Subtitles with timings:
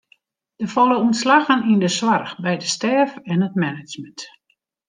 [0.61, 4.19] Der falle ûntslaggen yn de soarch, by de stêf en it management.